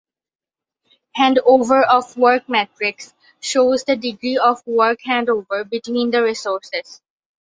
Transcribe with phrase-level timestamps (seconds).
[1.15, 7.03] Handover of work matrix shows the degree of work handover between the resources.